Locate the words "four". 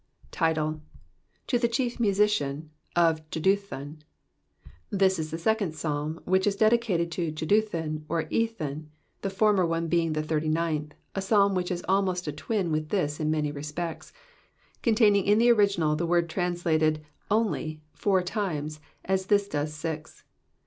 17.93-18.23